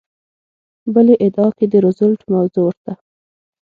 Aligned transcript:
بلې 0.93 1.15
ادعا 1.25 1.47
کې 1.57 1.65
د 1.71 1.75
روزولټ 1.83 2.21
موضوع 2.33 2.63
ورته 2.67 2.89
وه. 2.93 2.93